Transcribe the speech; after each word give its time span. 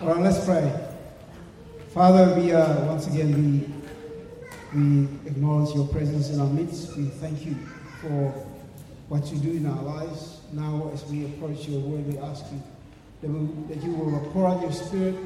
All 0.00 0.14
right, 0.14 0.20
let's 0.20 0.44
pray. 0.44 0.72
Father, 1.92 2.32
we 2.40 2.52
uh, 2.52 2.84
once 2.84 3.08
again 3.08 3.34
we 4.72 4.78
we 4.78 5.08
acknowledge 5.28 5.74
your 5.74 5.88
presence 5.88 6.30
in 6.30 6.38
our 6.38 6.46
midst. 6.46 6.96
We 6.96 7.06
thank 7.06 7.44
you 7.44 7.56
for 8.00 8.30
what 9.08 9.26
you 9.32 9.38
do 9.38 9.50
in 9.50 9.66
our 9.66 9.82
lives. 9.82 10.42
Now, 10.52 10.88
as 10.94 11.04
we 11.06 11.24
approach 11.24 11.66
your 11.66 11.80
word, 11.80 12.06
we 12.06 12.16
ask 12.16 12.44
you 12.52 12.62
that, 13.22 13.28
we, 13.28 13.74
that 13.74 13.82
you 13.82 13.90
will 13.90 14.20
pour 14.30 14.46
out 14.46 14.62
your 14.62 14.70
spirit 14.70 15.16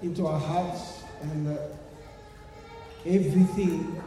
into 0.00 0.28
our 0.28 0.38
hearts 0.38 1.02
and 1.22 1.48
that 1.48 1.72
everything 3.04 4.00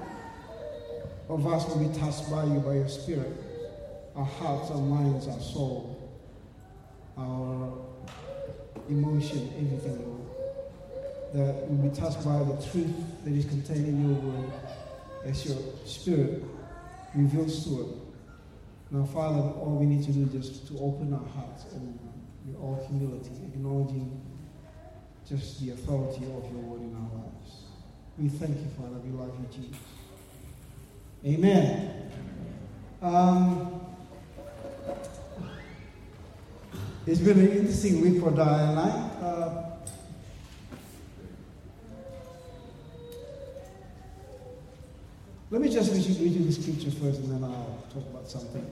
of 1.27 1.45
us 1.47 1.67
will 1.67 1.85
be 1.85 1.99
touched 1.99 2.31
by 2.31 2.45
you, 2.45 2.61
by 2.61 2.75
your 2.75 2.87
spirit. 2.87 3.33
Our 4.15 4.23
hearts, 4.23 4.71
our 4.71 4.77
minds, 4.77 5.27
our 5.27 5.41
soul, 5.41 6.09
our 7.17 7.73
emotion, 8.89 9.51
everything, 9.57 10.05
Lord. 10.05 10.21
That 11.33 11.69
will 11.69 11.89
be 11.89 11.95
touched 11.95 12.23
by 12.23 12.39
the 12.39 12.55
truth 12.71 12.93
that 13.23 13.33
is 13.33 13.45
contained 13.45 13.87
in 13.87 14.09
your 14.09 14.19
word 14.19 14.51
as 15.25 15.45
your 15.45 15.57
spirit 15.85 16.43
reveals 17.13 17.63
to 17.65 17.81
it. 17.81 17.87
Now, 18.91 19.05
Father, 19.05 19.39
all 19.39 19.77
we 19.79 19.85
need 19.85 20.05
to 20.05 20.11
do 20.11 20.37
is 20.37 20.49
just 20.49 20.67
to 20.67 20.79
open 20.79 21.13
our 21.13 21.27
hearts 21.35 21.65
and 21.73 21.99
in 22.47 22.55
all 22.55 22.85
humility, 22.87 23.31
acknowledging 23.53 24.21
just 25.27 25.59
the 25.61 25.71
authority 25.71 26.23
of 26.23 26.49
your 26.51 26.61
word 26.61 26.81
in 26.81 26.95
our 26.95 27.19
lives. 27.21 27.63
We 28.17 28.29
thank 28.29 28.57
you, 28.57 28.67
Father. 28.77 28.97
We 29.03 29.11
love 29.11 29.33
you, 29.39 29.63
Jesus. 29.63 29.81
Amen. 31.25 32.11
Um, 33.01 33.81
it's 37.07 37.21
been 37.21 37.39
an 37.39 37.49
interesting 37.49 38.01
week 38.01 38.21
for 38.21 38.31
Diane 38.31 38.71
and 38.71 38.79
I. 38.79 38.89
Uh, 39.25 39.65
let 45.49 45.61
me 45.61 45.69
just 45.69 45.93
read 45.93 46.03
you, 46.03 46.21
read 46.21 46.33
you 46.33 46.43
the 46.43 46.51
scripture 46.51 46.91
first 46.91 47.21
and 47.21 47.31
then 47.31 47.45
I'll 47.45 47.81
talk 47.93 48.03
about 48.09 48.29
something. 48.29 48.69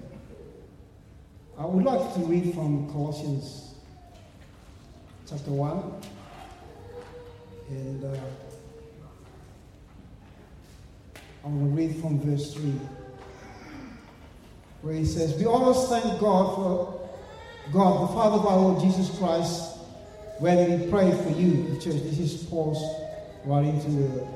I 1.57 1.65
would 1.65 1.85
like 1.85 2.13
to 2.15 2.19
read 2.25 2.53
from 2.53 2.91
Colossians 2.91 3.75
chapter 5.29 5.51
1 5.51 6.01
and 7.69 8.03
uh, 8.03 8.19
I'm 11.45 11.57
going 11.57 11.69
to 11.69 11.81
read 11.81 12.01
from 12.01 12.19
verse 12.19 12.53
3 12.53 12.63
where 14.81 14.93
he 14.93 15.05
says, 15.05 15.35
We 15.35 15.45
always 15.45 15.87
thank 15.87 16.19
God 16.19 16.55
for 16.55 17.04
God, 17.71 18.09
the 18.09 18.13
Father 18.13 18.37
of 18.37 18.45
our 18.45 18.57
Lord 18.57 18.81
Jesus 18.81 19.17
Christ, 19.17 19.77
when 20.39 20.79
we 20.79 20.87
pray 20.87 21.11
for 21.11 21.29
you, 21.29 21.73
the 21.73 21.81
church. 21.81 22.01
This 22.03 22.19
is 22.19 22.43
Paul's 22.43 22.83
writing 23.43 23.81
to 23.81 23.89
the, 23.89 24.27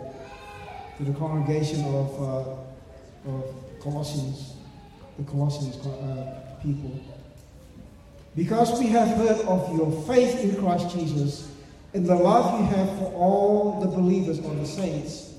to 0.98 1.12
the 1.12 1.20
congregation 1.20 1.84
of, 1.86 2.22
uh, 2.22 3.30
of 3.30 3.56
Colossians, 3.82 4.54
the 5.18 5.26
Colossians 5.26 5.76
uh, 5.86 6.56
people. 6.64 7.00
Because 8.36 8.80
we 8.80 8.88
have 8.88 9.08
heard 9.10 9.42
of 9.42 9.76
your 9.76 9.92
faith 10.04 10.40
in 10.40 10.56
Christ 10.56 10.96
Jesus 10.96 11.52
and 11.94 12.06
the 12.06 12.16
love 12.16 12.60
you 12.60 12.66
have 12.68 12.98
for 12.98 13.14
all 13.14 13.80
the 13.80 13.88
believers 13.88 14.40
or 14.40 14.56
the 14.56 14.66
saints. 14.66 15.34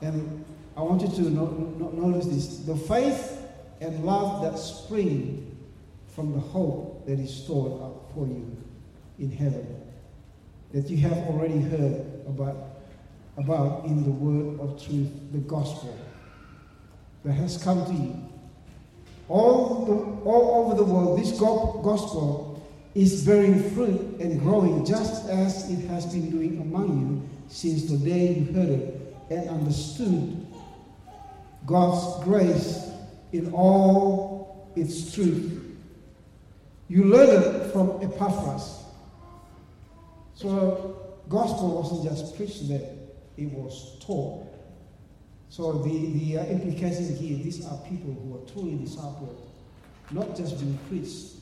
And 0.00 0.44
I 0.76 0.82
want 0.82 1.02
you 1.02 1.08
to 1.08 1.30
no, 1.30 1.46
no, 1.78 1.90
notice 1.90 2.26
this 2.26 2.58
the 2.58 2.76
faith 2.76 3.38
and 3.80 4.04
love 4.04 4.42
that 4.42 4.58
spring 4.58 5.51
from 6.14 6.32
the 6.32 6.40
hope 6.40 7.06
that 7.06 7.18
is 7.18 7.34
stored 7.34 7.80
up 7.82 8.12
for 8.14 8.26
you 8.26 8.56
in 9.18 9.30
heaven, 9.30 9.66
that 10.72 10.88
you 10.90 10.96
have 10.98 11.16
already 11.28 11.60
heard 11.60 12.04
about, 12.26 12.80
about 13.38 13.84
in 13.86 14.04
the 14.04 14.10
word 14.10 14.60
of 14.60 14.82
truth, 14.84 15.08
the 15.32 15.38
gospel 15.38 15.98
that 17.24 17.32
has 17.32 17.62
come 17.62 17.84
to 17.86 17.92
you. 17.92 18.28
All, 19.28 19.86
the, 19.86 20.28
all 20.28 20.66
over 20.66 20.74
the 20.76 20.84
world, 20.84 21.18
this 21.18 21.30
gospel 21.38 22.62
is 22.94 23.24
bearing 23.24 23.70
fruit 23.70 24.20
and 24.20 24.38
growing 24.40 24.84
just 24.84 25.28
as 25.30 25.70
it 25.70 25.86
has 25.88 26.04
been 26.06 26.30
doing 26.30 26.60
among 26.60 27.00
you 27.00 27.28
since 27.48 27.84
the 27.84 27.96
day 27.96 28.34
you 28.34 28.52
heard 28.52 28.68
it 28.68 29.16
and 29.30 29.48
understood 29.48 30.46
God's 31.64 32.22
grace 32.24 32.90
in 33.32 33.52
all 33.52 34.70
its 34.76 35.14
truth 35.14 35.61
you 36.92 37.04
learn 37.04 37.42
it 37.42 37.72
from 37.72 38.02
Epaphras. 38.02 38.84
So 40.34 41.14
gospel 41.26 41.80
wasn't 41.80 42.04
just 42.04 42.36
preached 42.36 42.68
there, 42.68 42.86
it 43.38 43.50
was 43.50 43.96
taught. 44.04 44.46
So 45.48 45.72
the, 45.72 46.12
the 46.12 46.38
uh, 46.38 46.44
implication 46.44 47.16
here, 47.16 47.42
these 47.42 47.64
are 47.64 47.78
people 47.88 48.12
who 48.12 48.36
are 48.36 48.52
truly 48.52 48.76
discipled, 48.76 49.34
not 50.10 50.36
just 50.36 50.60
being 50.60 50.78
preached 50.90 51.36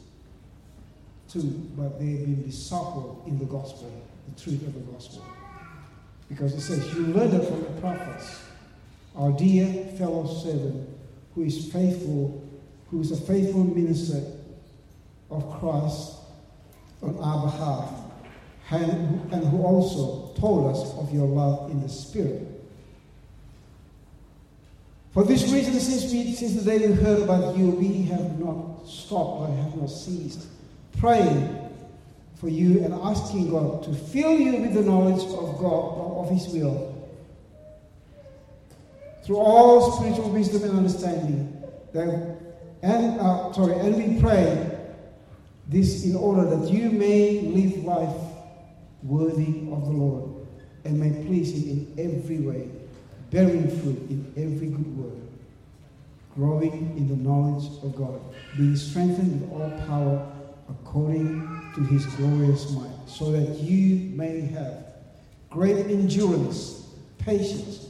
to, 1.30 1.38
but 1.76 1.98
they've 1.98 2.20
been 2.20 2.44
discipled 2.44 3.26
in 3.26 3.36
the 3.40 3.44
gospel, 3.46 3.90
the 4.32 4.40
truth 4.40 4.62
of 4.68 4.74
the 4.74 4.92
gospel. 4.92 5.24
Because 6.28 6.54
it 6.54 6.60
says, 6.60 6.94
you 6.94 7.06
learned 7.08 7.34
it 7.34 7.48
from 7.48 7.66
Epaphras, 7.76 8.40
our 9.16 9.32
dear 9.32 9.66
fellow 9.98 10.32
servant, 10.32 10.88
who 11.34 11.42
is 11.42 11.72
faithful, 11.72 12.48
who 12.88 13.00
is 13.00 13.10
a 13.10 13.16
faithful 13.16 13.64
minister 13.64 14.22
of 15.30 15.58
Christ 15.58 16.16
on 17.02 17.16
our 17.18 17.46
behalf, 17.46 17.90
and, 18.70 19.44
who 19.46 19.62
also 19.62 20.32
told 20.38 20.74
us 20.74 20.94
of 20.98 21.12
your 21.12 21.26
love 21.26 21.70
in 21.70 21.80
the 21.80 21.88
Spirit. 21.88 22.46
For 25.12 25.24
this 25.24 25.50
reason, 25.50 25.74
since, 25.80 26.12
we, 26.12 26.32
since 26.34 26.54
the 26.54 26.62
day 26.62 26.86
we 26.86 26.94
heard 26.94 27.22
about 27.22 27.56
you, 27.56 27.70
we 27.70 28.02
have 28.04 28.38
not 28.38 28.86
stopped 28.86 29.40
or 29.40 29.56
have 29.56 29.74
not 29.76 29.88
ceased 29.88 30.46
praying 30.98 31.56
for 32.36 32.48
you 32.48 32.84
and 32.84 32.94
asking 32.94 33.50
God 33.50 33.82
to 33.84 33.92
fill 33.92 34.38
you 34.38 34.58
with 34.58 34.74
the 34.74 34.82
knowledge 34.82 35.22
of 35.22 35.58
God, 35.58 36.20
of 36.20 36.30
His 36.30 36.46
will, 36.48 36.96
through 39.24 39.36
all 39.36 39.92
spiritual 39.92 40.30
wisdom 40.30 40.62
and 40.62 40.78
understanding. 40.78 41.62
That, 41.92 42.38
and 42.82 43.20
uh, 43.20 43.52
sorry, 43.52 43.74
and 43.74 43.96
we 43.96 44.20
pray 44.20 44.69
this 45.70 46.04
in 46.04 46.16
order 46.16 46.44
that 46.44 46.68
you 46.68 46.90
may 46.90 47.40
live 47.42 47.84
life 47.84 48.16
worthy 49.04 49.70
of 49.70 49.84
the 49.84 49.92
Lord 49.92 50.46
and 50.84 50.98
may 50.98 51.24
please 51.26 51.52
Him 51.52 51.94
in 51.96 52.12
every 52.12 52.38
way, 52.38 52.68
bearing 53.30 53.68
fruit 53.80 54.10
in 54.10 54.32
every 54.36 54.66
good 54.66 54.96
work, 54.98 55.18
growing 56.34 56.96
in 56.96 57.06
the 57.06 57.16
knowledge 57.16 57.66
of 57.84 57.94
God, 57.94 58.20
being 58.56 58.74
strengthened 58.74 59.40
with 59.40 59.52
all 59.52 59.70
power 59.86 60.32
according 60.68 61.70
to 61.76 61.82
His 61.82 62.04
glorious 62.16 62.68
might, 62.72 62.90
so 63.06 63.30
that 63.30 63.60
you 63.60 64.10
may 64.16 64.40
have 64.40 64.86
great 65.50 65.86
endurance, 65.86 66.88
patience, 67.18 67.86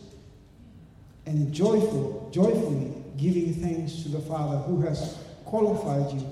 and 1.24 1.50
joyful, 1.50 2.28
joyfully 2.30 2.92
giving 3.16 3.54
thanks 3.54 4.02
to 4.02 4.10
the 4.10 4.20
Father 4.20 4.58
who 4.58 4.80
has 4.82 5.18
qualified 5.44 6.12
you 6.12 6.26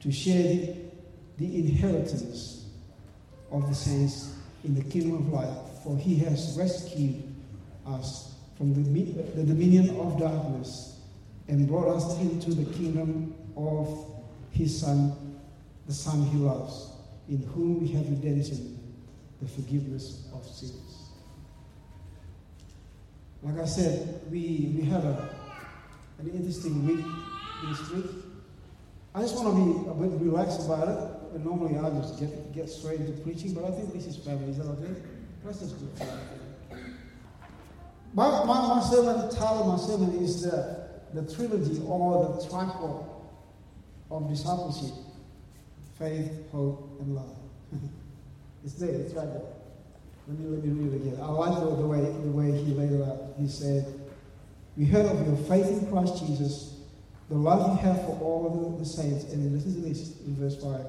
to 0.00 0.12
share 0.12 0.42
the 0.42 0.85
the 1.38 1.58
inheritance 1.58 2.66
of 3.50 3.68
the 3.68 3.74
saints 3.74 4.34
in 4.64 4.74
the 4.74 4.82
kingdom 4.82 5.14
of 5.14 5.28
light, 5.32 5.56
for 5.84 5.96
he 5.96 6.16
has 6.16 6.56
rescued 6.58 7.22
us 7.86 8.34
from 8.56 8.74
the, 8.74 9.12
the 9.34 9.44
dominion 9.44 10.00
of 10.00 10.18
darkness 10.18 11.00
and 11.48 11.68
brought 11.68 11.88
us 11.94 12.18
into 12.20 12.54
the 12.54 12.72
kingdom 12.72 13.34
of 13.56 14.10
his 14.50 14.80
Son, 14.80 15.38
the 15.86 15.92
Son 15.92 16.22
he 16.26 16.38
loves, 16.38 16.90
in 17.28 17.42
whom 17.54 17.80
we 17.80 17.88
have 17.88 18.08
redemption, 18.08 18.78
the 19.40 19.48
forgiveness 19.48 20.26
of 20.34 20.44
sins. 20.44 21.10
Like 23.42 23.58
I 23.58 23.66
said, 23.66 24.22
we, 24.30 24.74
we 24.76 24.82
had 24.86 25.04
a, 25.04 25.34
an 26.18 26.30
interesting 26.30 26.86
week 26.86 27.04
this 27.68 27.90
week. 27.90 28.06
I 29.14 29.20
just 29.20 29.36
want 29.36 29.56
to 29.56 29.84
be 29.84 29.90
a 29.90 29.94
bit 29.94 30.20
relaxed 30.20 30.60
about 30.66 30.88
it 30.88 31.15
Uh, 31.34 31.38
normally 31.38 31.78
I 31.78 31.90
just 32.00 32.18
get, 32.20 32.52
get 32.54 32.68
straight 32.68 33.00
into 33.00 33.12
preaching, 33.22 33.54
but 33.54 33.64
I 33.64 33.70
think 33.70 33.92
this 33.92 34.06
is 34.06 34.16
family. 34.16 34.54
Okay? 34.58 34.94
That's 35.44 35.60
just 35.60 35.76
good. 35.78 36.08
My, 38.14 38.44
my, 38.44 38.74
my 38.74 38.82
sermon, 38.82 39.30
title 39.30 39.60
of 39.60 39.66
my 39.66 39.86
sermon 39.86 40.24
is 40.24 40.42
the, 40.42 40.88
the 41.12 41.34
trilogy 41.34 41.82
or 41.86 42.34
the 42.40 42.48
tripod 42.48 43.04
of 44.10 44.28
discipleship 44.28 44.94
faith, 45.98 46.50
hope, 46.52 46.98
and 47.00 47.14
love. 47.14 47.36
it's 48.64 48.74
there, 48.74 48.90
it's 48.90 49.14
right 49.14 49.26
there. 49.26 49.42
Let 50.28 50.38
me, 50.38 50.46
let 50.48 50.64
me 50.64 50.88
read 50.88 51.00
it 51.00 51.06
again. 51.06 51.20
I 51.22 51.28
like 51.28 51.58
the, 51.60 51.86
way, 51.86 52.00
the 52.00 52.30
way 52.30 52.52
he 52.52 52.74
laid 52.74 52.92
it 52.92 53.02
out. 53.02 53.34
He 53.38 53.48
said, 53.48 53.86
We 54.76 54.84
heard 54.84 55.06
of 55.06 55.26
your 55.26 55.36
faith 55.36 55.66
in 55.66 55.90
Christ 55.90 56.26
Jesus, 56.26 56.80
the 57.28 57.36
love 57.36 57.70
you 57.70 57.88
have 57.88 58.00
for 58.02 58.18
all 58.20 58.72
the, 58.76 58.84
the 58.84 58.88
saints, 58.88 59.24
and 59.32 59.44
then 59.44 59.54
listen 59.54 59.74
to 59.74 59.88
this 59.88 60.20
in 60.20 60.36
verse 60.36 60.62
5 60.62 60.80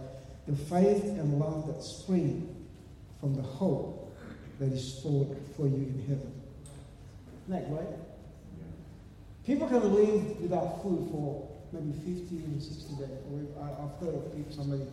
the 0.48 0.56
faith 0.56 1.04
and 1.04 1.40
love 1.40 1.68
that 1.68 1.84
spring 1.84 2.56
from 3.20 3.36
the 3.36 3.42
hope 3.42 4.18
that 4.60 4.72
is 4.72 5.00
stored 5.00 5.38
for 5.56 5.68
you 5.68 5.76
in 5.76 6.04
heaven. 6.08 6.34
Isn't 7.48 7.70
that 7.70 7.76
right? 7.76 7.88
People 9.46 9.68
can 9.68 9.94
live 9.94 10.42
without 10.42 10.82
food 10.82 11.10
for 11.12 11.50
maybe 11.72 11.92
50 11.92 12.36
and 12.38 12.62
60 12.62 12.96
days. 12.96 13.10
I've 13.60 14.00
heard 14.00 14.16
of 14.16 14.36
people, 14.36 14.54
somebody 14.54 14.84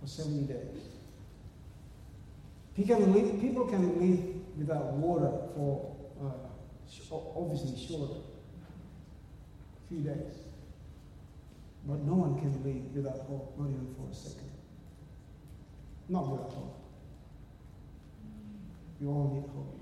for 0.00 0.06
70 0.06 0.52
days. 0.52 0.82
People 2.76 2.96
can 2.96 3.12
live, 3.12 3.40
people 3.40 3.66
can 3.66 4.00
live 4.00 4.58
without 4.58 4.92
water 4.94 5.30
for 5.54 5.96
uh, 6.22 7.14
obviously 7.36 7.86
short, 7.86 8.10
a 8.10 9.88
few 9.88 9.98
days. 9.98 10.38
But 11.86 12.00
no 12.00 12.14
one 12.14 12.40
can 12.40 12.52
live 12.64 12.94
without 12.94 13.26
hope, 13.26 13.54
not 13.58 13.68
even 13.68 13.94
for 13.96 14.10
a 14.10 14.14
second. 14.14 14.53
Not 16.08 16.28
without 16.28 16.50
hope. 16.52 16.80
We 19.00 19.06
all 19.06 19.32
need 19.34 19.50
hope. 19.54 19.80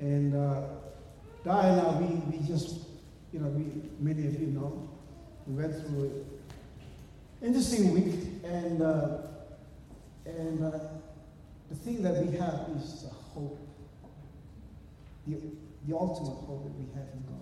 And 0.00 0.34
uh, 0.34 0.62
Diana, 1.44 1.98
we, 2.00 2.38
we 2.38 2.46
just, 2.46 2.86
you 3.32 3.40
know, 3.40 3.48
we, 3.48 3.64
many 3.98 4.26
of 4.26 4.40
you 4.40 4.48
know, 4.48 4.88
we 5.46 5.54
went 5.62 5.74
through 5.86 6.24
an 7.40 7.46
interesting 7.48 7.92
week, 7.92 8.14
and 8.44 8.82
uh, 8.82 9.18
and 10.26 10.64
uh, 10.64 10.78
the 11.68 11.74
thing 11.74 12.02
that 12.02 12.24
we 12.24 12.36
have 12.36 12.66
is 12.76 13.02
the 13.02 13.08
hope, 13.08 13.58
the, 15.26 15.36
the 15.86 15.96
ultimate 15.96 16.34
hope 16.46 16.64
that 16.64 16.74
we 16.78 16.84
have 16.94 17.08
in 17.14 17.22
God. 17.22 17.40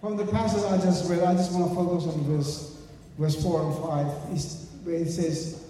From 0.00 0.16
the 0.16 0.26
passage 0.26 0.62
I 0.64 0.76
just 0.78 1.10
read, 1.10 1.22
I 1.22 1.34
just 1.34 1.52
want 1.52 1.70
to 1.70 1.74
focus 1.74 2.06
on 2.06 2.22
verse, 2.24 2.76
verse 3.18 3.42
4 3.42 3.62
and 3.62 3.74
5, 3.74 4.86
where 4.86 4.96
it 4.96 5.08
says, 5.08 5.65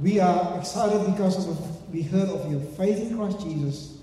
We 0.00 0.20
are 0.20 0.58
excited 0.58 1.12
because 1.12 1.48
of 1.48 1.92
we 1.92 2.02
heard 2.02 2.28
of 2.28 2.50
your 2.50 2.60
faith 2.60 2.98
in 2.98 3.16
Christ 3.16 3.40
Jesus. 3.40 3.98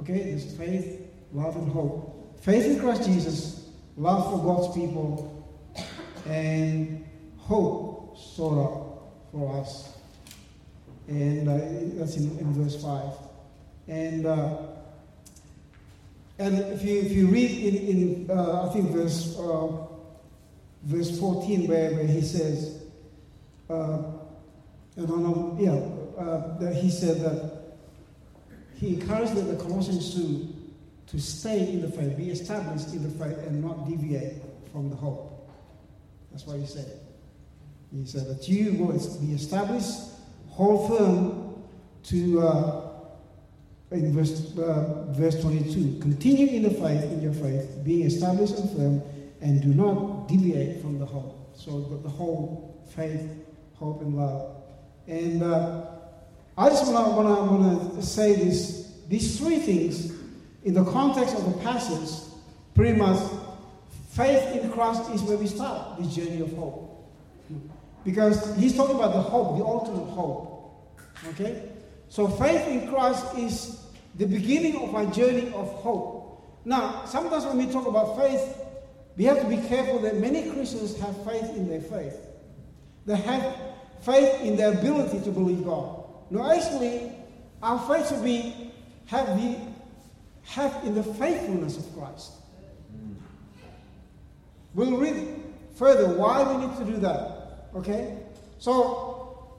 Okay, 0.00 0.22
there's 0.22 0.56
faith, 0.56 1.00
love, 1.32 1.56
and 1.56 1.70
hope. 1.70 2.38
Faith 2.40 2.64
in 2.64 2.80
Christ 2.80 3.04
Jesus, 3.04 3.68
love 3.96 4.30
for 4.30 4.44
God's 4.44 4.74
people, 4.74 5.46
and 6.26 7.04
hope 7.38 7.90
up 8.38 9.12
for 9.32 9.60
us. 9.60 9.96
And 11.08 11.48
uh, 11.48 11.98
that's 11.98 12.16
in, 12.16 12.38
in, 12.38 12.52
verse 12.52 12.80
5. 12.82 13.12
And 13.88 14.26
uh, 14.26 14.56
and 16.38 16.58
if 16.58 16.82
you, 16.82 17.00
if 17.00 17.12
you 17.12 17.26
read 17.26 17.50
in, 17.50 17.74
in 17.74 18.30
uh, 18.30 18.68
I 18.68 18.72
think 18.72 18.90
verse, 18.90 19.36
uh, 19.38 19.68
verse 20.84 21.18
14, 21.18 21.66
where, 21.66 21.92
where 21.92 22.06
he 22.06 22.22
says, 22.22 22.82
know, 25.06 25.56
yeah, 25.58 26.22
uh, 26.22 26.58
that 26.58 26.74
he 26.74 26.90
said 26.90 27.20
that 27.20 27.60
he 28.74 28.94
encouraged 28.94 29.34
the 29.34 29.56
Colossians 29.56 30.14
to, 30.14 30.48
to 31.08 31.20
stay 31.20 31.72
in 31.72 31.82
the 31.82 31.88
faith, 31.88 32.16
be 32.16 32.30
established 32.30 32.88
in 32.94 33.02
the 33.02 33.10
faith, 33.10 33.36
and 33.46 33.62
not 33.62 33.88
deviate 33.88 34.42
from 34.72 34.88
the 34.88 34.96
hope. 34.96 35.48
That's 36.30 36.46
what 36.46 36.58
he 36.58 36.66
said. 36.66 37.00
He 37.92 38.06
said 38.06 38.26
that 38.28 38.48
you 38.48 38.74
will 38.74 38.92
be 38.92 39.32
established, 39.34 39.98
hold 40.48 40.88
firm 40.88 41.62
to 42.04 42.40
uh, 42.40 42.90
in 43.90 44.12
verse, 44.12 44.56
uh, 44.56 45.04
verse 45.10 45.40
22 45.40 45.98
continue 46.00 46.46
in 46.46 46.62
the 46.62 46.70
faith 46.70 47.02
in 47.04 47.20
your 47.20 47.32
faith 47.32 47.68
being 47.84 48.06
established 48.06 48.56
and 48.56 48.70
firm 48.70 49.02
and 49.40 49.60
do 49.60 49.68
not 49.68 50.28
deviate 50.28 50.80
from 50.80 50.98
the 50.98 51.04
hope 51.04 51.50
so 51.56 51.80
the, 51.80 51.96
the 51.96 52.08
whole 52.08 52.80
faith 52.94 53.28
hope 53.74 54.00
and 54.02 54.16
love 54.16 54.59
and 55.10 55.42
uh, 55.42 55.86
i 56.56 56.68
just 56.68 56.90
want 56.92 57.94
to 57.94 58.02
say 58.02 58.34
this 58.34 58.92
these 59.08 59.38
three 59.38 59.58
things 59.58 60.12
in 60.64 60.74
the 60.74 60.84
context 60.84 61.34
of 61.36 61.44
the 61.44 61.60
passage 61.62 62.32
pretty 62.74 62.96
much 62.96 63.18
faith 64.10 64.56
in 64.56 64.70
christ 64.70 65.10
is 65.12 65.22
where 65.22 65.36
we 65.36 65.46
start 65.46 65.98
this 65.98 66.14
journey 66.14 66.40
of 66.40 66.52
hope 66.56 66.86
because 68.04 68.56
he's 68.56 68.74
talking 68.74 68.96
about 68.96 69.12
the 69.12 69.20
hope 69.20 69.58
the 69.58 69.64
ultimate 69.64 70.10
hope 70.12 70.90
okay 71.28 71.70
so 72.10 72.26
faith 72.26 72.66
in 72.66 72.88
Christ 72.88 73.24
is 73.38 73.86
the 74.16 74.26
beginning 74.26 74.76
of 74.82 74.94
our 74.96 75.06
journey 75.06 75.46
of 75.54 75.68
hope. 75.74 76.44
Now, 76.64 77.04
sometimes 77.04 77.46
when 77.46 77.56
we 77.56 77.72
talk 77.72 77.86
about 77.86 78.18
faith, 78.18 78.58
we 79.16 79.24
have 79.24 79.40
to 79.40 79.48
be 79.48 79.58
careful 79.68 80.00
that 80.00 80.16
many 80.16 80.50
Christians 80.50 80.98
have 80.98 81.24
faith 81.24 81.48
in 81.56 81.68
their 81.68 81.80
faith. 81.80 82.16
They 83.06 83.14
have 83.14 83.56
faith 84.02 84.40
in 84.42 84.56
their 84.56 84.72
ability 84.72 85.20
to 85.20 85.30
believe 85.30 85.64
God. 85.64 86.04
No, 86.30 86.50
actually, 86.50 87.12
our 87.62 87.78
faith 87.88 88.08
should 88.08 88.24
be 88.24 88.72
have 89.06 89.26
the 89.36 89.58
have 90.44 90.84
in 90.84 90.94
the 90.94 91.02
faithfulness 91.02 91.76
of 91.76 91.96
Christ. 91.96 92.32
We'll 94.74 94.96
read 94.96 95.42
further 95.74 96.16
why 96.16 96.52
we 96.52 96.66
need 96.66 96.76
to 96.78 96.84
do 96.84 96.96
that. 96.98 97.68
Okay? 97.74 98.16
So 98.58 99.56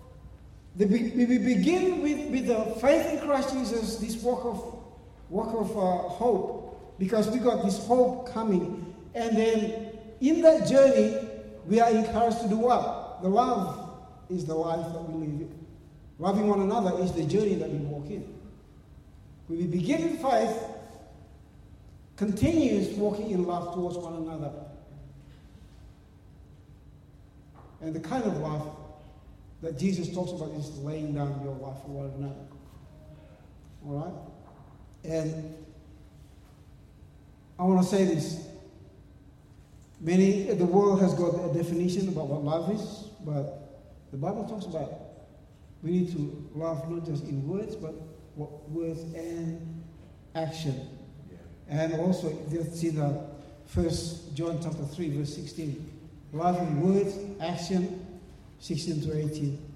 the, 0.76 0.86
we 0.86 1.38
begin 1.38 2.02
with, 2.02 2.30
with 2.30 2.48
the 2.48 2.80
faith 2.80 3.06
in 3.14 3.20
Christ 3.28 3.54
Jesus, 3.54 3.98
this 3.98 4.16
walk 4.18 4.46
of, 4.46 4.80
walk 5.30 5.54
of 5.54 5.72
uh, 5.72 6.10
hope, 6.10 6.98
because 6.98 7.30
we 7.30 7.40
got 7.40 7.64
this 7.64 7.86
hope 7.86 8.32
coming. 8.32 8.94
And 9.14 9.38
then 9.38 9.98
in 10.22 10.42
that 10.42 10.68
journey, 10.68 11.28
we 11.68 11.80
are 11.80 11.90
encouraged 11.90 12.42
to 12.42 12.48
do 12.48 12.58
what? 12.58 13.22
The 13.22 13.30
love 13.30 13.81
is 14.32 14.46
the 14.46 14.56
life 14.56 14.94
that 14.94 15.02
we 15.02 15.26
live 15.26 15.42
in. 15.42 15.66
Loving 16.20 16.48
one 16.48 16.62
another 16.62 17.04
is 17.04 17.12
the 17.14 17.26
journey 17.26 17.56
that 17.56 17.70
we 17.70 17.78
walk 17.80 18.06
in. 18.08 18.24
When 19.48 19.60
we 19.60 19.66
begin 19.66 20.02
in 20.02 20.18
faith, 20.18 20.56
continues 22.16 22.96
walking 22.96 23.32
in 23.32 23.46
love 23.46 23.74
towards 23.74 23.98
one 23.98 24.14
another. 24.14 24.52
And 27.82 27.96
the 27.96 28.00
kind 28.00 28.24
of 28.24 28.38
love 28.38 28.76
that 29.64 29.78
Jesus 29.78 30.14
talks 30.14 30.32
about 30.32 30.52
is 30.52 30.78
laying 30.80 31.16
down 31.16 31.42
your 31.44 31.56
life 31.56 31.82
for 31.82 31.90
one 31.90 32.12
another. 32.18 32.36
All 33.86 34.24
right? 35.04 35.12
And 35.12 35.56
I 37.58 37.64
want 37.64 37.82
to 37.82 37.88
say 37.88 38.06
this. 38.06 38.48
Many, 40.00 40.44
the 40.44 40.66
world 40.66 41.00
has 41.02 41.14
got 41.14 41.30
a 41.30 41.54
definition 41.54 42.08
about 42.08 42.28
what 42.28 42.44
love 42.44 42.72
is, 42.72 43.06
but 43.24 43.71
the 44.12 44.18
Bible 44.18 44.46
talks 44.48 44.66
about 44.66 45.12
we 45.84 45.92
need 45.92 46.12
to 46.12 46.50
love 46.54 46.90
not 46.90 47.06
just 47.06 47.24
in 47.24 47.48
words, 47.48 47.76
but 47.76 47.94
words 48.36 49.02
and 49.16 49.84
action. 50.36 50.88
Yeah. 51.30 51.38
And 51.70 51.94
also, 51.96 52.38
just 52.52 52.76
see 52.76 52.90
the 52.90 53.26
First 53.66 54.36
John 54.36 54.60
chapter 54.62 54.84
3, 54.84 55.18
verse 55.18 55.34
16. 55.36 56.00
Love 56.34 56.60
in 56.60 56.82
words, 56.82 57.18
action, 57.42 58.06
16 58.60 59.02
to 59.02 59.18
18. 59.18 59.68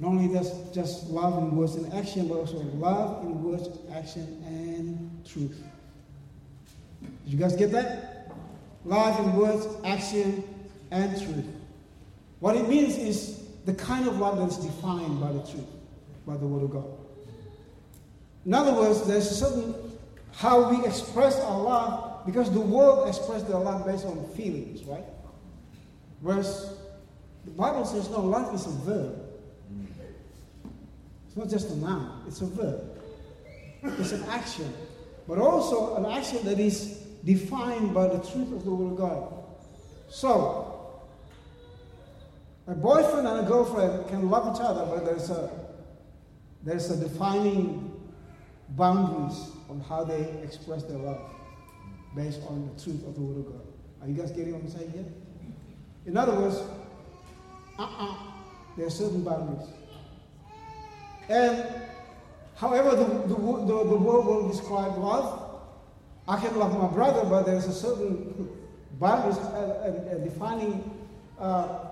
Not 0.00 0.08
only 0.08 0.34
just, 0.34 0.74
just 0.74 1.06
love 1.08 1.38
in 1.38 1.54
words 1.56 1.76
and 1.76 1.92
action, 1.94 2.26
but 2.26 2.34
also 2.38 2.56
love 2.56 3.22
in 3.24 3.42
words, 3.42 3.68
action, 3.94 4.42
and 4.46 5.24
truth. 5.24 5.62
Did 7.24 7.32
you 7.32 7.38
guys 7.38 7.54
get 7.54 7.70
that? 7.72 8.32
Love 8.84 9.20
in 9.20 9.36
words, 9.36 9.66
action, 9.84 10.42
and 10.90 11.16
truth. 11.22 11.46
What 12.40 12.56
it 12.56 12.68
means 12.68 12.96
is 12.96 13.41
the 13.64 13.74
kind 13.74 14.08
of 14.08 14.18
love 14.18 14.38
that's 14.38 14.56
defined 14.56 15.20
by 15.20 15.32
the 15.32 15.40
truth, 15.40 15.66
by 16.26 16.36
the 16.36 16.46
Word 16.46 16.64
of 16.64 16.70
God. 16.70 16.86
In 18.44 18.54
other 18.54 18.72
words, 18.72 19.06
there's 19.06 19.30
a 19.30 19.34
certain 19.34 19.74
how 20.32 20.70
we 20.70 20.84
express 20.86 21.38
our 21.40 21.60
love 21.60 22.26
because 22.26 22.50
the 22.50 22.60
world 22.60 23.08
expresses 23.08 23.46
their 23.46 23.58
love 23.58 23.86
based 23.86 24.04
on 24.04 24.26
feelings, 24.30 24.82
right? 24.84 25.04
Whereas 26.20 26.74
the 27.44 27.50
Bible 27.50 27.84
says, 27.84 28.08
no, 28.10 28.20
love 28.20 28.54
is 28.54 28.66
a 28.66 28.70
verb. 28.70 29.18
It's 31.26 31.36
not 31.36 31.48
just 31.48 31.70
a 31.70 31.76
noun, 31.76 32.24
it's 32.26 32.40
a 32.40 32.46
verb. 32.46 32.98
It's 33.82 34.12
an 34.12 34.24
action, 34.24 34.72
but 35.26 35.38
also 35.38 35.96
an 35.96 36.06
action 36.06 36.44
that 36.44 36.60
is 36.60 36.98
defined 37.24 37.94
by 37.94 38.08
the 38.08 38.18
truth 38.18 38.52
of 38.52 38.64
the 38.64 38.70
Word 38.70 38.92
of 38.92 38.98
God. 38.98 39.34
So, 40.08 40.71
a 42.66 42.74
boyfriend 42.74 43.26
and 43.26 43.46
a 43.46 43.48
girlfriend 43.48 44.08
can 44.08 44.30
love 44.30 44.54
each 44.54 44.62
other, 44.62 44.86
but 44.86 45.04
there's 45.04 45.30
a 45.30 45.50
there's 46.62 46.90
a 46.90 46.96
defining 46.96 47.90
boundaries 48.70 49.50
on 49.68 49.80
how 49.80 50.04
they 50.04 50.22
express 50.42 50.84
their 50.84 50.98
love 50.98 51.20
based 52.14 52.40
on 52.48 52.70
the 52.72 52.82
truth 52.82 53.04
of 53.06 53.14
the 53.14 53.20
Word 53.20 53.38
of 53.38 53.52
God. 53.52 53.66
Are 54.00 54.08
you 54.08 54.14
guys 54.14 54.30
getting 54.30 54.52
what 54.52 54.62
I'm 54.62 54.70
saying 54.70 54.92
here? 54.92 55.04
In 56.06 56.16
other 56.16 56.34
words, 56.34 56.62
uh-uh. 57.78 58.16
There 58.76 58.86
are 58.86 58.90
certain 58.90 59.22
boundaries. 59.22 59.68
And 61.28 61.66
however 62.56 62.90
the, 62.90 63.04
the, 63.04 63.34
the, 63.34 63.84
the 63.90 63.96
world 63.96 64.26
will 64.26 64.48
describe 64.48 64.96
love, 64.98 65.60
I 66.28 66.40
can 66.40 66.56
love 66.56 66.78
my 66.78 66.88
brother, 66.88 67.28
but 67.28 67.44
there's 67.44 67.66
a 67.66 67.72
certain 67.72 68.48
boundaries, 69.00 69.36
uh, 69.38 70.20
defining 70.22 70.90
uh, 71.38 71.91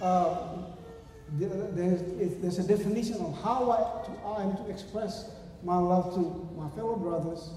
uh, 0.00 0.56
there's, 1.38 2.02
there's 2.40 2.58
a 2.58 2.66
definition 2.66 3.16
of 3.16 3.40
how 3.42 3.70
I, 3.70 4.06
to, 4.06 4.12
I 4.26 4.42
am 4.42 4.56
to 4.64 4.70
express 4.70 5.30
my 5.62 5.78
love 5.78 6.14
to 6.14 6.48
my 6.56 6.68
fellow 6.70 6.96
brothers, 6.96 7.50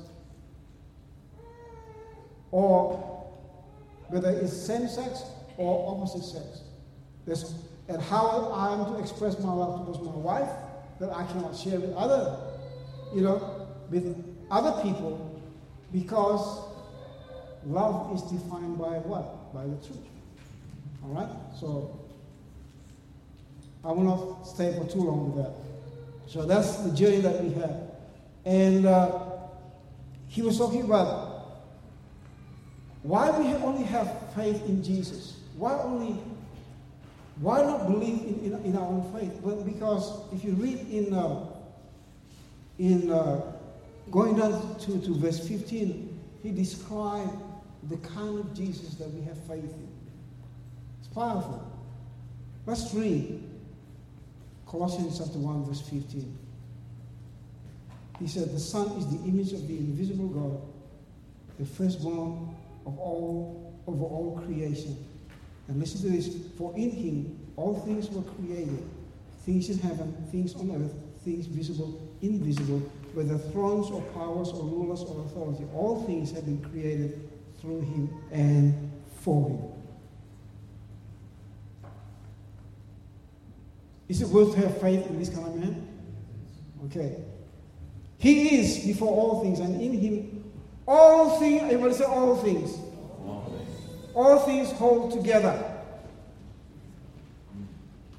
or 2.52 3.28
whether 4.10 4.30
it's 4.30 4.54
same 4.54 4.88
sex 4.88 5.24
or 5.58 5.92
opposite 5.92 6.24
sex. 6.24 6.62
There's, 7.26 7.54
and 7.90 8.02
how 8.02 8.52
I 8.52 8.74
am 8.74 8.94
to 8.94 9.00
express 9.00 9.38
my 9.40 9.52
love 9.52 9.86
towards 9.86 10.02
my 10.02 10.16
wife 10.16 10.50
that 11.00 11.12
I 11.12 11.26
cannot 11.26 11.56
share 11.56 11.80
with 11.80 11.94
other, 11.94 12.38
you 13.14 13.22
know, 13.22 13.68
with 13.90 14.24
other 14.50 14.82
people, 14.82 15.42
because 15.92 16.64
love 17.66 18.16
is 18.16 18.22
defined 18.24 18.78
by 18.78 19.00
what? 19.00 19.54
By 19.54 19.64
the 19.64 19.76
truth. 19.86 20.00
All 21.04 21.10
right. 21.10 21.30
So 21.60 22.00
I 23.88 23.92
will 23.92 24.04
not 24.04 24.44
stay 24.44 24.74
for 24.78 24.86
too 24.86 25.00
long 25.00 25.34
with 25.34 25.46
that. 25.46 25.54
So 26.28 26.46
that's 26.46 26.76
the 26.80 26.92
journey 26.92 27.22
that 27.22 27.42
we 27.42 27.54
have. 27.54 27.78
And 28.44 28.86
uh, 28.86 29.20
he 30.28 30.42
was 30.42 30.58
talking 30.58 30.84
about 30.84 31.62
why 33.04 33.30
we 33.40 33.46
only 33.64 33.86
have 33.86 34.34
faith 34.36 34.62
in 34.66 34.84
Jesus. 34.84 35.40
Why 35.56 35.80
only? 35.80 36.20
Why 37.40 37.62
not 37.62 37.88
believe 37.88 38.24
in, 38.24 38.54
in, 38.54 38.66
in 38.66 38.76
our 38.76 38.88
own 38.88 39.10
faith? 39.14 39.40
Well, 39.42 39.64
because 39.64 40.20
if 40.34 40.44
you 40.44 40.52
read 40.52 40.80
in 40.92 41.14
uh, 41.14 41.46
in 42.80 43.10
uh, 43.10 43.42
going 44.12 44.36
down 44.36 44.78
to, 44.80 45.00
to 45.00 45.16
verse 45.16 45.48
15, 45.48 46.20
he 46.44 46.52
described 46.52 47.32
the 47.90 47.98
kind 47.98 48.38
of 48.38 48.54
Jesus 48.54 48.96
that 48.96 49.10
we 49.12 49.22
have 49.22 49.38
faith 49.46 49.64
in. 49.64 49.88
It's 51.00 51.08
powerful. 51.08 51.72
Let's 52.66 52.94
read 52.94 53.48
Colossians 54.70 55.18
chapter 55.18 55.38
1, 55.38 55.66
verse 55.66 55.82
15. 55.82 56.38
He 58.20 58.28
said, 58.28 58.52
The 58.54 58.60
Son 58.60 58.88
is 58.98 59.08
the 59.08 59.28
image 59.28 59.54
of 59.54 59.68
the 59.68 59.78
invisible 59.78 60.28
God, 60.28 60.62
the 61.60 61.66
firstborn 61.66 62.56
of 62.86 62.98
all 63.00 63.74
over 63.88 64.04
all 64.04 64.42
creation. 64.46 64.98
And 65.68 65.80
listen 65.80 66.02
to 66.02 66.10
this, 66.10 66.36
for 66.58 66.74
in 66.76 66.92
him 66.92 67.40
all 67.56 67.76
things 67.76 68.10
were 68.10 68.24
created, 68.34 68.84
things 69.46 69.70
in 69.70 69.80
heaven, 69.80 70.14
things 70.32 70.54
on 70.56 70.72
earth, 70.72 70.94
things 71.24 71.46
visible, 71.46 72.10
invisible, 72.22 72.80
whether 73.14 73.38
thrones 73.38 73.90
or 73.90 74.02
powers 74.14 74.50
or 74.50 74.64
rulers 74.64 75.02
or 75.02 75.26
authority. 75.26 75.66
All 75.74 76.04
things 76.04 76.32
have 76.32 76.46
been 76.46 76.62
created 76.70 77.30
through 77.62 77.82
him 77.82 78.10
and 78.32 78.92
for 79.22 79.50
him. 79.50 79.77
Is 84.08 84.22
it 84.22 84.30
worth 84.30 84.56
to 84.56 84.62
have 84.62 84.80
faith 84.80 85.06
in 85.08 85.20
this 85.20 85.30
kind 85.30 85.48
of 85.48 85.56
man? 85.56 85.88
Okay. 86.86 87.18
He 88.18 88.60
is 88.60 88.86
before 88.86 89.10
all 89.10 89.44
things, 89.44 89.60
and 89.60 89.82
in 89.82 89.94
him 89.94 90.38
all 90.88 91.38
things, 91.40 91.64
everybody 91.64 91.94
say 91.94 92.06
all 92.06 92.38
things. 92.38 92.78
All 93.26 93.52
things, 93.52 93.70
all 94.16 94.40
things 94.40 94.72
hold 94.72 95.12
together. 95.12 95.74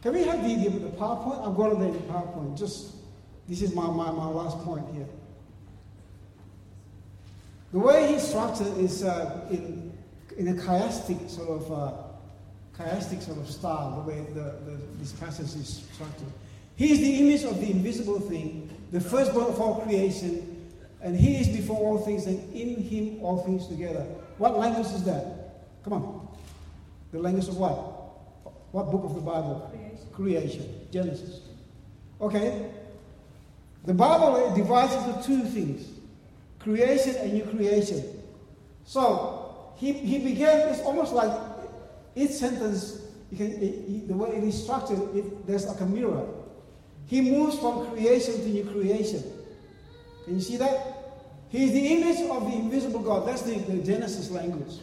Can 0.03 0.13
we 0.13 0.25
have 0.25 0.45
the, 0.45 0.69
the, 0.69 0.89
PowerPoint? 0.91 1.49
I've 1.49 1.57
got 1.57 1.73
it 1.73 1.87
in 1.87 1.93
the 1.93 1.99
PowerPoint. 2.01 2.59
Just, 2.59 2.95
this 3.49 3.63
is 3.63 3.75
my, 3.75 3.87
my, 3.87 4.11
my 4.11 4.27
last 4.27 4.59
point 4.59 4.85
here. 4.95 5.09
The 7.73 7.79
way 7.79 8.13
he 8.13 8.19
structured 8.19 8.77
is 8.79 9.03
uh, 9.03 9.47
in, 9.51 9.93
in 10.37 10.49
a 10.49 10.55
chiastic 10.55 11.29
sort 11.29 11.49
of 11.49 11.73
uh, 11.73 11.93
sort 12.79 13.39
of 13.39 13.51
style, 13.51 14.03
the 14.03 14.11
way 14.11 14.25
the, 14.35 14.41
the, 14.71 14.79
this 14.99 15.13
passage 15.13 15.55
is 15.61 15.85
structured. 15.93 16.33
He 16.77 16.93
is 16.93 17.01
the 17.01 17.19
image 17.19 17.43
of 17.43 17.61
the 17.61 17.71
invisible 17.71 18.21
thing, 18.21 18.71
the 18.93 19.01
firstborn 19.01 19.47
of 19.47 19.61
all 19.61 19.81
creation, 19.81 20.67
and 21.03 21.17
he 21.17 21.37
is 21.37 21.49
before 21.49 21.77
all 21.77 21.99
things, 21.99 22.27
and 22.27 22.53
in 22.55 22.81
him 22.83 23.23
all 23.23 23.43
things 23.45 23.67
together. 23.67 24.07
What 24.39 24.57
language 24.57 24.87
is 24.87 25.05
that? 25.05 25.65
Come 25.83 25.93
on. 25.95 26.29
The 27.13 27.19
language 27.19 27.49
of 27.49 27.57
what? 27.57 27.75
What 28.73 28.91
book 28.91 29.05
of 29.05 29.15
the 29.15 29.21
Bible? 29.21 29.71
Creation. 30.15 30.59
Creation. 30.59 30.87
Genesis. 30.93 31.41
Okay. 32.21 32.71
The 33.85 33.95
Bible 33.95 34.55
divides 34.55 34.93
into 34.93 35.23
two 35.23 35.45
things 35.49 35.89
creation 36.59 37.15
and 37.17 37.33
new 37.33 37.45
creation. 37.45 38.05
So 38.85 39.73
he, 39.77 39.93
he 39.93 40.19
began, 40.19 40.69
it's 40.69 40.81
almost 40.81 41.13
like 41.13 41.31
each 42.15 42.31
sentence, 42.31 43.01
can, 43.37 43.53
it, 43.63 44.09
the 44.09 44.15
way 44.15 44.31
it 44.31 44.45
is 44.45 44.63
structured, 44.63 44.99
it, 45.15 45.47
there's 45.47 45.67
like 45.67 45.81
a 45.81 45.87
mirror. 45.87 46.27
He 47.07 47.21
moves 47.21 47.59
from 47.59 47.87
creation 47.91 48.35
to 48.35 48.49
new 48.49 48.65
creation. 48.65 49.23
Can 50.25 50.35
you 50.35 50.41
see 50.41 50.57
that? 50.59 50.95
He 51.49 51.65
is 51.65 51.73
the 51.73 51.87
image 51.87 52.31
of 52.31 52.51
the 52.51 52.57
invisible 52.57 53.01
God. 53.01 53.27
That's 53.27 53.43
the, 53.43 53.55
the 53.59 53.83
Genesis 53.83 54.31
language. 54.31 54.75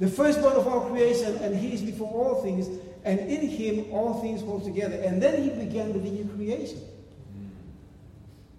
The 0.00 0.08
firstborn 0.08 0.54
of 0.54 0.66
all 0.66 0.90
creation, 0.90 1.36
and 1.36 1.54
he 1.54 1.72
is 1.72 1.82
before 1.82 2.08
all 2.08 2.42
things, 2.42 2.68
and 3.04 3.20
in 3.20 3.48
him 3.48 3.92
all 3.92 4.20
things 4.20 4.40
hold 4.40 4.64
together. 4.64 4.96
And 4.96 5.22
then 5.22 5.42
he 5.42 5.50
began 5.50 5.92
with 5.92 6.02
the 6.02 6.10
new 6.10 6.24
creation. 6.34 6.80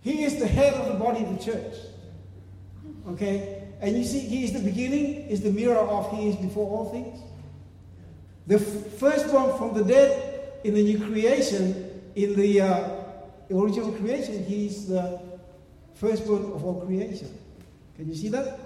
He 0.01 0.23
is 0.23 0.37
the 0.37 0.47
head 0.47 0.73
of 0.75 0.87
the 0.87 1.03
body 1.03 1.23
of 1.23 1.37
the 1.37 1.43
church. 1.43 1.75
Okay? 3.09 3.63
And 3.81 3.97
you 3.97 4.05
see, 4.05 4.19
he 4.19 4.45
is 4.45 4.53
the 4.53 4.59
beginning, 4.59 5.27
is 5.27 5.41
the 5.41 5.51
mirror 5.51 5.77
of 5.77 6.11
he 6.17 6.29
is 6.29 6.35
before 6.37 6.69
all 6.69 6.89
things. 6.91 7.19
The 8.47 8.59
firstborn 8.59 9.57
from 9.57 9.73
the 9.73 9.83
dead 9.83 10.59
in 10.63 10.73
the 10.73 10.83
new 10.83 10.99
creation, 10.99 12.01
in 12.15 12.35
the 12.35 12.61
uh, 12.61 12.89
original 13.51 13.91
creation, 13.93 14.43
he's 14.45 14.87
the 14.87 15.19
firstborn 15.95 16.51
of 16.53 16.63
all 16.63 16.81
creation. 16.85 17.35
Can 17.95 18.07
you 18.07 18.15
see 18.15 18.29
that? 18.29 18.59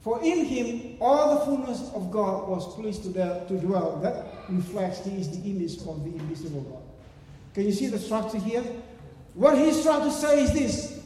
For 0.00 0.22
in 0.22 0.44
him 0.44 0.96
all 1.00 1.38
the 1.38 1.44
fullness 1.44 1.90
of 1.94 2.10
God 2.10 2.48
was 2.48 2.74
pleased 2.74 3.04
to, 3.04 3.12
to 3.12 3.58
dwell. 3.58 3.96
That 4.02 4.26
reflects 4.48 5.04
he 5.04 5.20
is 5.20 5.28
the 5.30 5.50
image 5.50 5.76
of 5.86 6.04
the 6.04 6.10
invisible 6.10 6.62
God. 6.62 6.82
Can 7.54 7.66
you 7.66 7.72
see 7.72 7.88
the 7.88 7.98
structure 7.98 8.38
here? 8.38 8.64
What 9.34 9.58
he's 9.58 9.82
trying 9.82 10.02
to 10.02 10.10
say 10.10 10.44
is 10.44 10.52
this 10.52 11.00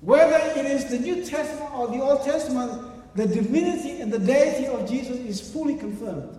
whether 0.00 0.36
it 0.58 0.64
is 0.64 0.88
the 0.90 0.98
New 0.98 1.24
Testament 1.24 1.72
or 1.74 1.88
the 1.88 2.00
Old 2.00 2.24
Testament, 2.24 2.97
the 3.14 3.26
divinity 3.26 4.00
and 4.00 4.12
the 4.12 4.18
deity 4.18 4.66
of 4.66 4.88
Jesus 4.88 5.16
is 5.18 5.40
fully 5.40 5.76
confirmed. 5.76 6.38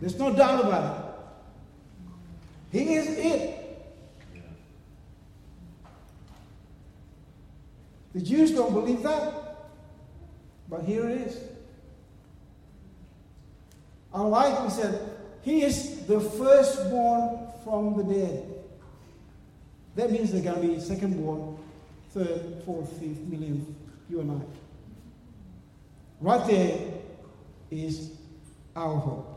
There's 0.00 0.18
no 0.18 0.34
doubt 0.34 0.64
about 0.64 0.98
it. 2.72 2.78
He 2.78 2.94
is 2.94 3.08
it. 3.08 3.62
The 8.12 8.20
Jews 8.20 8.50
don't 8.52 8.72
believe 8.72 9.02
that, 9.02 9.68
but 10.68 10.82
here 10.82 11.08
it 11.08 11.20
is. 11.20 11.38
Unlike 14.14 14.64
we 14.64 14.70
said, 14.70 15.10
he 15.42 15.62
is 15.62 16.06
the 16.06 16.20
firstborn 16.20 17.48
from 17.62 17.96
the 17.96 18.04
dead. 18.04 18.54
That 19.96 20.10
means 20.10 20.32
they're 20.32 20.42
going 20.42 20.62
to 20.62 20.68
be 20.68 20.74
secondborn 20.76 21.58
third, 22.10 22.62
fourth, 22.64 22.90
fifth, 22.98 23.20
millionth, 23.20 23.68
you 24.08 24.20
and 24.20 24.30
I. 24.32 24.65
Right 26.20 26.46
there 26.46 26.78
is 27.70 28.12
our 28.74 28.96
hope. 28.96 29.32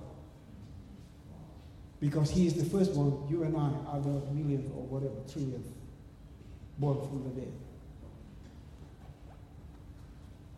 Because 2.00 2.30
he 2.30 2.48
is 2.48 2.54
the 2.54 2.64
first 2.66 2.94
one, 2.94 3.30
you 3.30 3.44
and 3.44 3.56
I 3.58 3.72
are 3.92 4.00
the 4.00 4.22
millionth 4.32 4.72
or 4.74 4.84
whatever, 4.84 5.16
trillionth 5.28 5.68
born 6.78 6.98
from 7.08 7.24
the 7.24 7.42
dead. 7.42 7.52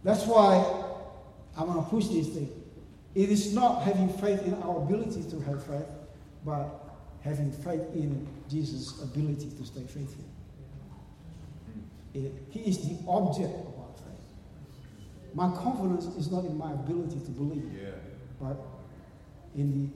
That's 0.04 0.26
why 0.26 0.64
I 1.58 1.64
want 1.64 1.84
to 1.84 1.90
push 1.90 2.08
this 2.08 2.30
thing. 2.30 2.50
It 3.14 3.30
is 3.30 3.54
not 3.54 3.82
having 3.82 4.10
faith 4.10 4.42
in 4.44 4.54
our 4.62 4.78
ability 4.78 5.24
to 5.32 5.40
have 5.42 5.64
faith, 5.66 5.88
but 6.46 6.96
having 7.22 7.52
faith 7.52 7.82
in 7.94 8.28
Jesus' 8.50 9.02
ability 9.02 9.50
to 9.58 9.66
stay 9.66 9.82
faithful. 9.82 10.26
It, 12.14 12.34
he 12.50 12.62
is 12.62 12.88
the 12.88 12.98
object. 13.08 13.54
My 15.34 15.50
confidence 15.56 16.06
is 16.18 16.32
not 16.32 16.46
in 16.46 16.58
my 16.58 16.74
ability 16.74 17.20
to 17.20 17.32
believe, 17.32 17.72
yeah. 17.74 17.92
but 18.40 18.58
in 19.56 19.92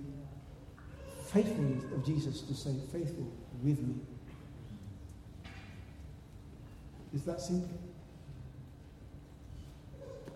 the 0.77 1.23
faithfulness 1.25 1.83
of 1.91 2.05
Jesus 2.05 2.41
to 2.41 2.53
stay 2.53 2.75
faithful 2.91 3.31
with 3.61 3.79
me. 3.81 3.95
Is 7.13 7.23
that 7.23 7.41
simple? 7.41 7.77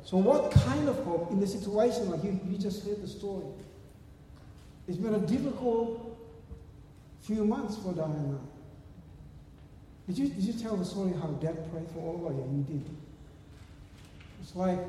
So, 0.03 0.17
what 0.17 0.51
kind 0.51 0.89
of 0.89 1.03
hope 1.03 1.29
in 1.31 1.39
the 1.39 1.47
situation 1.47 2.09
like 2.09 2.23
you, 2.23 2.39
you 2.47 2.57
just 2.57 2.85
heard 2.85 3.01
the 3.01 3.07
story? 3.07 3.45
It's 4.87 4.97
been 4.97 5.13
a 5.13 5.19
difficult 5.19 6.17
few 7.21 7.45
months 7.45 7.77
for 7.77 7.93
Diana. 7.93 8.39
Did 10.07 10.17
you, 10.17 10.29
did 10.29 10.43
you 10.43 10.53
tell 10.53 10.75
the 10.75 10.85
story 10.85 11.13
how 11.21 11.27
dad 11.27 11.71
prayed 11.71 11.87
for 11.93 11.99
all 11.99 12.27
of 12.27 12.33
you? 12.33 12.57
You 12.57 12.79
did. 12.79 12.89
It's 14.49 14.55
like 14.55 14.79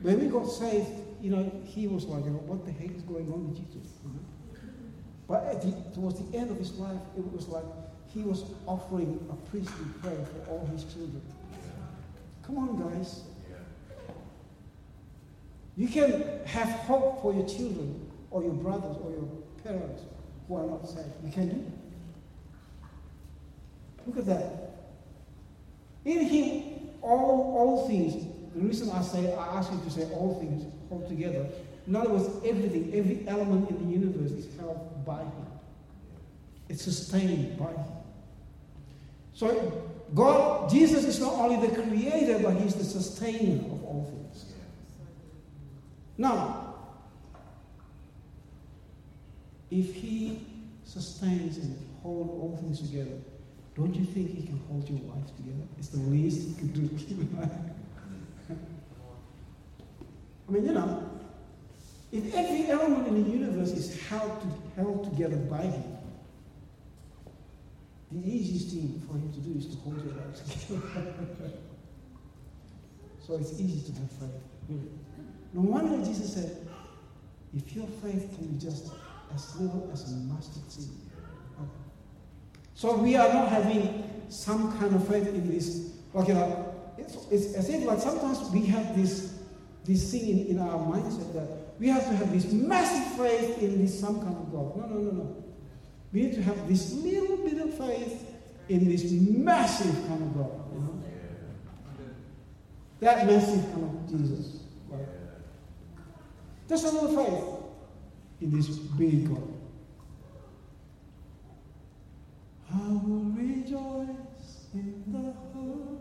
when 0.00 0.18
we 0.18 0.26
got 0.26 0.46
saved, 0.46 0.88
you 1.22 1.30
know, 1.30 1.48
he 1.64 1.86
was 1.86 2.06
like, 2.06 2.24
you 2.24 2.30
know, 2.30 2.38
what 2.38 2.64
the 2.66 2.72
heck 2.72 2.90
is 2.90 3.02
going 3.02 3.32
on 3.32 3.48
with 3.48 3.56
Jesus? 3.56 3.88
But 5.28 5.62
the, 5.62 5.70
towards 5.94 6.18
the 6.18 6.36
end 6.36 6.50
of 6.50 6.56
his 6.56 6.72
life, 6.74 6.98
it 7.16 7.32
was 7.32 7.46
like 7.46 7.62
he 8.12 8.22
was 8.22 8.42
offering 8.66 9.24
a 9.30 9.36
priestly 9.48 9.86
prayer 10.02 10.24
for 10.24 10.50
all 10.50 10.66
his 10.72 10.82
children. 10.92 11.22
Come 12.44 12.58
on, 12.58 12.90
guys. 12.90 13.22
You 15.76 15.86
can 15.86 16.44
have 16.46 16.68
hope 16.70 17.22
for 17.22 17.32
your 17.32 17.46
children 17.46 18.10
or 18.32 18.42
your 18.42 18.54
brothers 18.54 18.96
or 19.04 19.12
your 19.12 19.28
parents 19.62 20.02
who 20.48 20.56
are 20.56 20.66
not 20.66 20.88
saved. 20.88 21.06
You 21.24 21.30
can 21.30 21.48
do. 21.48 21.72
Look 24.04 24.18
at 24.18 24.26
that. 24.26 24.72
In 26.04 26.26
him, 26.26 26.88
all, 27.02 27.54
all 27.56 27.86
things, 27.86 28.26
the 28.54 28.60
reason 28.60 28.90
I 28.90 29.02
say, 29.02 29.32
I 29.34 29.58
ask 29.58 29.70
you 29.72 29.80
to 29.84 29.90
say 29.90 30.02
all 30.12 30.38
things 30.40 30.64
all 30.90 31.06
together, 31.08 31.46
in 31.86 31.96
other 31.96 32.10
words, 32.10 32.28
everything, 32.44 32.92
every 32.94 33.26
element 33.26 33.70
in 33.70 33.86
the 33.86 33.92
universe 33.92 34.30
is 34.32 34.48
held 34.58 35.04
by 35.04 35.20
him. 35.20 35.46
It's 36.68 36.82
sustained 36.82 37.58
by 37.58 37.70
him. 37.72 37.86
So 39.32 39.90
God, 40.14 40.70
Jesus 40.70 41.04
is 41.04 41.20
not 41.20 41.32
only 41.34 41.66
the 41.66 41.74
creator, 41.74 42.38
but 42.40 42.54
he's 42.56 42.74
the 42.74 42.84
sustainer 42.84 43.64
of 43.66 43.84
all 43.84 44.10
things. 44.10 44.52
Now, 46.18 46.74
if 49.70 49.94
he 49.94 50.46
sustains 50.84 51.58
and 51.58 51.76
holds 52.02 52.30
all 52.30 52.58
things 52.60 52.80
together, 52.80 53.18
don't 53.76 53.94
you 53.94 54.04
think 54.04 54.36
he 54.36 54.42
can 54.42 54.60
hold 54.68 54.88
your 54.88 54.98
wife 54.98 55.34
together? 55.36 55.62
It's 55.78 55.88
the 55.88 55.98
least 55.98 56.48
he 56.48 56.54
can 56.54 56.68
do. 56.68 56.90
I 60.50 60.52
mean, 60.52 60.66
you 60.66 60.72
know, 60.72 61.08
if 62.10 62.34
every 62.34 62.66
element 62.68 63.06
in 63.06 63.22
the 63.22 63.30
universe 63.30 63.70
is 63.70 64.00
held, 64.08 64.40
to, 64.40 64.48
held 64.82 65.04
together 65.04 65.36
by 65.36 65.62
him, 65.62 65.96
the 68.10 68.28
easiest 68.28 68.74
thing 68.74 69.00
for 69.06 69.14
him 69.14 69.32
to 69.32 69.38
do 69.38 69.56
is 69.56 69.66
to 69.66 69.76
hold 69.76 70.04
your 70.04 70.14
life 70.14 70.34
together. 70.34 70.82
so 73.24 73.36
it's 73.36 73.52
easy 73.60 73.92
to 73.92 74.00
have 74.00 74.10
faith. 74.10 74.80
No 75.52 75.60
wonder 75.60 76.04
Jesus 76.04 76.34
said, 76.34 76.66
if 77.56 77.72
your 77.76 77.86
faith 78.02 78.34
can 78.36 78.48
be 78.48 78.58
just 78.58 78.90
as 79.32 79.60
little 79.60 79.88
as 79.92 80.12
a 80.12 80.16
mustard 80.16 80.68
seed. 80.68 80.88
So 82.74 82.96
we 82.96 83.14
are 83.14 83.32
not 83.32 83.48
having 83.48 84.10
some 84.30 84.76
kind 84.78 84.94
of 84.94 85.06
faith 85.06 85.28
in 85.28 85.48
this. 85.48 85.92
Like, 86.14 86.28
you 86.28 86.34
know, 86.34 86.74
it's, 86.96 87.16
it's 87.30 87.54
as 87.54 87.68
if 87.68 87.84
like 87.84 88.00
sometimes 88.00 88.50
we 88.50 88.64
have 88.66 88.96
this, 88.96 89.39
this 89.90 90.12
thing 90.12 90.28
in, 90.28 90.46
in 90.46 90.58
our 90.60 90.78
mindset 90.78 91.32
that 91.32 91.74
we 91.80 91.88
have 91.88 92.04
to 92.04 92.14
have 92.14 92.32
this 92.32 92.52
massive 92.52 93.16
faith 93.16 93.58
in 93.58 93.82
this 93.82 93.98
some 93.98 94.20
kind 94.20 94.36
of 94.36 94.52
God. 94.52 94.76
No, 94.76 94.86
no, 94.86 95.00
no, 95.00 95.10
no. 95.10 95.44
We 96.12 96.22
need 96.22 96.34
to 96.34 96.42
have 96.42 96.68
this 96.68 96.92
little 96.92 97.38
bit 97.38 97.60
of 97.60 97.76
faith 97.76 98.24
in 98.68 98.88
this 98.88 99.10
massive 99.10 99.94
kind 100.06 100.22
of 100.22 100.34
God. 100.36 100.52
You 100.72 100.80
know? 100.80 101.02
That 103.00 103.26
massive 103.26 103.64
kind 103.72 103.84
of 103.84 104.10
Jesus. 104.10 104.60
Right? 104.88 105.06
Just 106.68 106.84
a 106.84 106.90
little 106.90 107.24
faith 107.24 108.42
in 108.42 108.56
this 108.56 108.68
big 108.68 109.28
God. 109.28 109.54
I 112.72 112.88
will 112.88 113.24
rejoice 113.34 114.66
in 114.72 115.02
the 115.08 115.32
hope. 115.52 116.00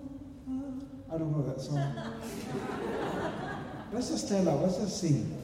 I 1.11 1.17
don't 1.17 1.31
know 1.31 1.41
that 1.41 1.59
song. 1.59 3.05
Let's 3.91 4.09
just 4.09 4.27
stand 4.27 4.47
up. 4.47 4.61
Let's 4.61 4.77
just 4.77 4.99
sing. 5.01 5.38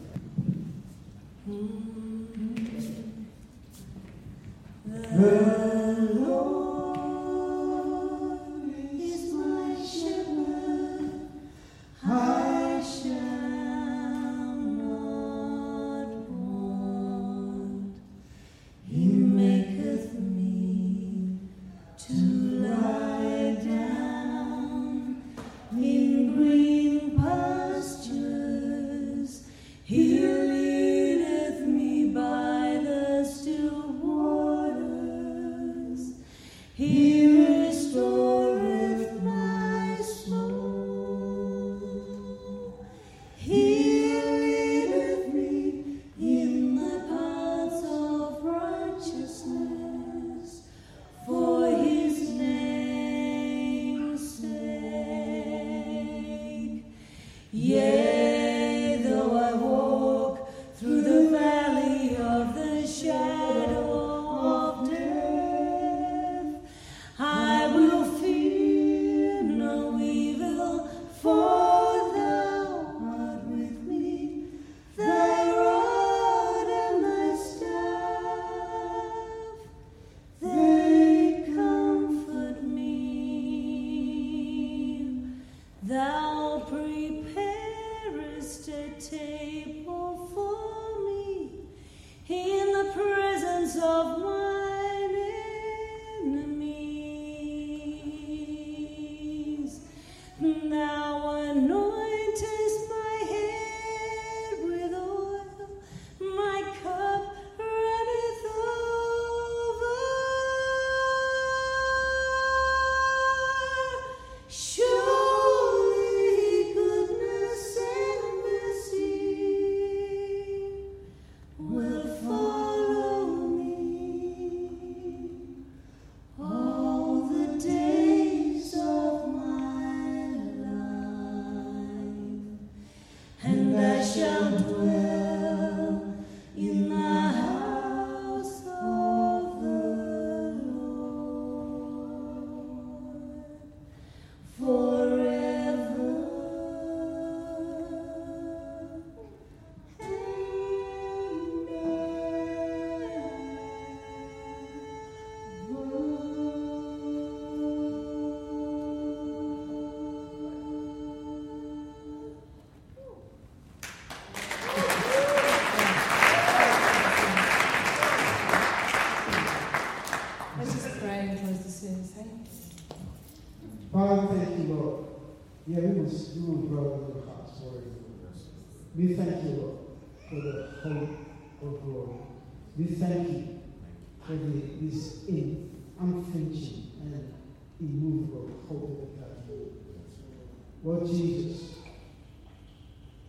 Lord 190.85 191.07
Jesus, 191.07 191.77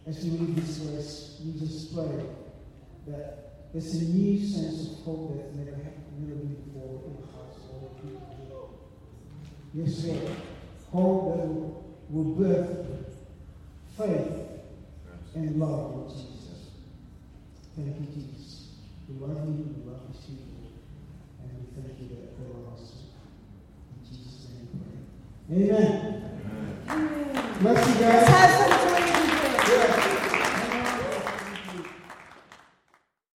as 0.07 0.23
we 0.23 0.31
read 0.37 0.57
this 0.57 0.77
verse, 0.77 1.41
we 1.43 1.59
just 1.59 1.95
pray 1.95 2.27
that 3.07 3.73
there's 3.73 3.95
a 3.95 4.05
new 4.05 4.47
sense 4.47 4.91
of 4.93 4.99
hope 4.99 5.39
that 5.39 5.57
never, 5.57 5.71
never 5.71 6.35
been 6.35 6.55
before 6.55 7.03
in 7.07 7.17
the 7.17 7.33
hearts 7.33 7.57
of 7.57 7.71
all 7.71 7.99
people. 8.03 8.79
Yes, 9.73 10.05
Lord. 10.05 10.37
Hope 10.93 11.37
that 11.39 11.47
will, 12.11 12.25
birth 12.35 12.87
faith 13.97 14.33
and 15.35 15.59
love, 15.59 15.97
Lord 15.97 16.11
Jesus. 16.11 16.73
Thank 17.75 17.97
you, 18.01 18.07
Jesus. 18.15 18.69
We 19.09 19.15
love 19.19 19.47
you, 19.47 19.53
we 19.53 19.91
love 19.91 20.03
you, 20.09 20.37
people, 20.37 20.73
and 21.41 21.51
we 21.59 21.83
thank 21.83 22.01
you 22.01 22.17
that 22.17 22.37
for 22.37 22.75
us. 22.75 22.93
In 23.97 24.07
Jesus' 24.07 24.47
name 24.51 24.69
we 25.49 25.65
pray. 25.67 25.81
Amen. 25.81 26.26
Bless 27.61 27.89
you 27.89 28.01
guys. 28.01 28.76